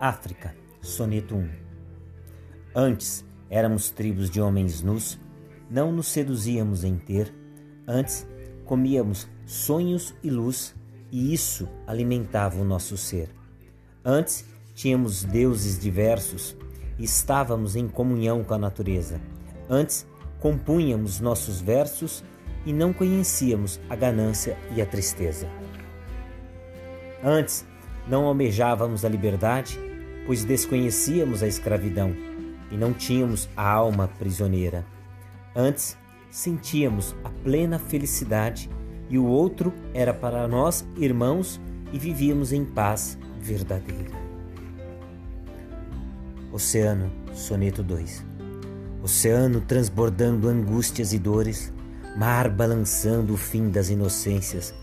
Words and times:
África, 0.00 0.56
soneto 0.80 1.36
1. 1.36 1.50
Antes 2.74 3.22
éramos 3.50 3.90
tribos 3.90 4.30
de 4.30 4.40
homens 4.40 4.82
nus, 4.82 5.20
não 5.70 5.92
nos 5.92 6.06
seduzíamos 6.06 6.84
em 6.84 6.96
ter, 6.96 7.30
antes 7.86 8.26
comíamos 8.64 9.28
sonhos 9.44 10.14
e 10.22 10.30
luz, 10.30 10.74
e 11.12 11.34
isso 11.34 11.68
alimentava 11.86 12.58
o 12.58 12.64
nosso 12.64 12.96
ser. 12.96 13.28
Antes 14.02 14.46
tínhamos 14.74 15.22
deuses 15.22 15.78
diversos 15.78 16.56
e 16.98 17.04
estávamos 17.04 17.76
em 17.76 17.86
comunhão 17.86 18.42
com 18.42 18.54
a 18.54 18.58
natureza. 18.58 19.20
Antes 19.68 20.06
compunhamos 20.38 21.20
nossos 21.20 21.60
versos 21.60 22.24
e 22.64 22.72
não 22.72 22.94
conhecíamos 22.94 23.78
a 23.90 23.96
ganância 23.96 24.56
e 24.74 24.80
a 24.80 24.86
tristeza. 24.86 25.46
Antes 27.22 27.66
não 28.08 28.24
almejávamos 28.24 29.04
a 29.04 29.08
liberdade 29.08 29.89
pois 30.26 30.44
desconhecíamos 30.44 31.42
a 31.42 31.48
escravidão 31.48 32.14
e 32.70 32.76
não 32.76 32.92
tínhamos 32.92 33.48
a 33.56 33.68
alma 33.68 34.08
prisioneira. 34.08 34.84
Antes, 35.54 35.96
sentíamos 36.30 37.14
a 37.24 37.30
plena 37.30 37.78
felicidade 37.78 38.70
e 39.08 39.18
o 39.18 39.24
outro 39.24 39.72
era 39.92 40.14
para 40.14 40.46
nós 40.46 40.86
irmãos 40.96 41.60
e 41.92 41.98
vivíamos 41.98 42.52
em 42.52 42.64
paz 42.64 43.18
verdadeira. 43.40 44.10
Oceano, 46.52 47.10
soneto 47.32 47.82
2. 47.82 48.24
Oceano 49.02 49.60
transbordando 49.60 50.48
angústias 50.48 51.12
e 51.12 51.18
dores, 51.18 51.72
mar 52.16 52.48
balançando 52.48 53.34
o 53.34 53.36
fim 53.36 53.70
das 53.70 53.88
inocências, 53.88 54.74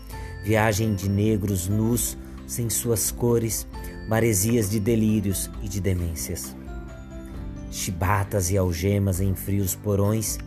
viagem 0.44 0.94
de 0.94 1.08
negros 1.08 1.68
nus 1.68 2.16
sem 2.48 2.68
suas 2.68 3.12
cores, 3.12 3.68
maresias 4.08 4.68
de 4.68 4.80
delírios 4.80 5.48
e 5.62 5.68
de 5.68 5.80
demências. 5.80 6.56
Chibatas 7.70 8.50
e 8.50 8.56
algemas 8.56 9.20
em 9.20 9.34
frios 9.34 9.74
porões, 9.76 10.38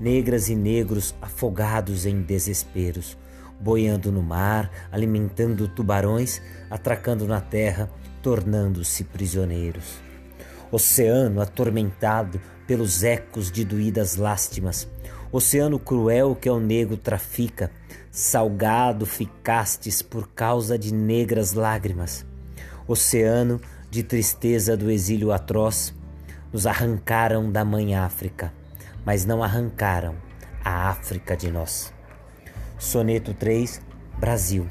negras 0.00 0.48
e 0.48 0.56
negros 0.56 1.14
afogados 1.20 2.06
em 2.06 2.22
desesperos, 2.22 3.16
boiando 3.60 4.10
no 4.10 4.22
mar, 4.22 4.88
alimentando 4.90 5.68
tubarões, 5.68 6.40
atracando 6.70 7.26
na 7.28 7.40
terra, 7.40 7.90
tornando-se 8.22 9.04
prisioneiros. 9.04 10.09
Oceano 10.72 11.40
atormentado 11.40 12.40
pelos 12.66 13.02
ecos 13.02 13.50
de 13.50 13.64
doídas 13.64 14.16
lástimas, 14.16 14.88
oceano 15.32 15.78
cruel 15.78 16.36
que 16.36 16.48
ao 16.48 16.60
negro 16.60 16.96
trafica, 16.96 17.70
salgado 18.10 19.04
ficastes 19.06 20.02
por 20.02 20.28
causa 20.28 20.78
de 20.78 20.92
negras 20.92 21.52
lágrimas 21.52 22.24
oceano 22.92 23.60
de 23.88 24.02
tristeza 24.02 24.76
do 24.76 24.90
exílio 24.90 25.30
atroz, 25.30 25.94
nos 26.52 26.66
arrancaram 26.66 27.50
da 27.50 27.64
mãe 27.64 27.94
África, 27.94 28.52
mas 29.04 29.24
não 29.24 29.44
arrancaram 29.44 30.16
a 30.64 30.88
África 30.88 31.36
de 31.36 31.52
nós. 31.52 31.92
Soneto 32.78 33.32
3, 33.32 33.80
Brasil. 34.18 34.68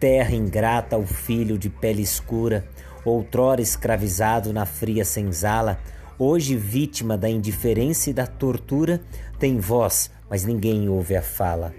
Terra 0.00 0.34
ingrata 0.34 0.96
ao 0.96 1.04
filho 1.04 1.58
de 1.58 1.68
pele 1.68 2.00
escura, 2.00 2.66
outrora 3.04 3.60
escravizado 3.60 4.52
na 4.52 4.64
fria 4.64 5.04
senzala, 5.04 5.78
hoje 6.18 6.56
vítima 6.56 7.18
da 7.18 7.28
indiferença 7.28 8.10
e 8.10 8.12
da 8.12 8.26
tortura, 8.26 9.00
tem 9.38 9.58
voz, 9.58 10.10
mas 10.30 10.44
ninguém 10.44 10.88
ouve 10.88 11.16
a 11.16 11.22
fala. 11.22 11.74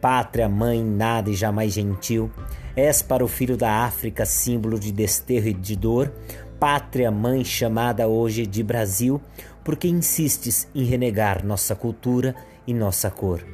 Pátria, 0.00 0.48
mãe, 0.48 0.84
nada 0.84 1.30
e 1.30 1.34
jamais 1.34 1.72
gentil, 1.72 2.30
és 2.76 3.02
para 3.02 3.24
o 3.24 3.28
filho 3.28 3.56
da 3.56 3.84
África 3.84 4.24
símbolo 4.24 4.78
de 4.78 4.92
desterro 4.92 5.48
e 5.48 5.54
de 5.54 5.74
dor, 5.74 6.12
pátria, 6.60 7.10
mãe 7.10 7.44
chamada 7.44 8.06
hoje 8.06 8.46
de 8.46 8.62
Brasil, 8.62 9.20
porque 9.64 9.88
insistes 9.88 10.68
em 10.74 10.84
renegar 10.84 11.44
nossa 11.44 11.74
cultura 11.74 12.34
e 12.66 12.74
nossa 12.74 13.10
cor. 13.10 13.44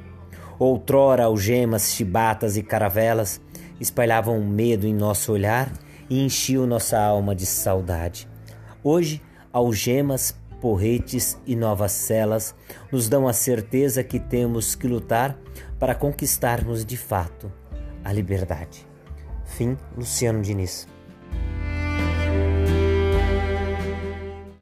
Outrora, 0.59 1.25
algemas, 1.25 1.95
chibatas 1.95 2.57
e 2.57 2.63
caravelas 2.63 3.41
espalhavam 3.81 4.41
medo 4.45 4.87
em 4.87 4.95
nosso 4.95 5.33
olhar 5.33 5.73
e 6.09 6.21
enchiam 6.21 6.67
nossa 6.67 6.99
alma 6.99 7.35
de 7.35 7.47
saudade. 7.47 8.29
Hoje, 8.83 9.23
algemas, 9.53 10.35
porretes 10.61 11.39
e 11.47 11.55
novas 11.55 11.93
celas 11.93 12.55
nos 12.91 13.09
dão 13.09 13.29
a 13.29 13.33
certeza 13.33 14.03
que 14.03 14.19
temos 14.19 14.75
que 14.75 14.89
lutar 14.89 15.39
para 15.79 15.95
conquistarmos 15.95 16.85
de 16.85 16.97
fato 16.97 17.53
a 18.03 18.13
liberdade. 18.13 18.87
Fim 19.45 19.77
Luciano 19.97 20.41
Diniz. 20.41 20.94